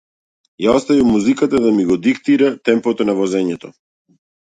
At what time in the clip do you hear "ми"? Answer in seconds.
1.75-1.85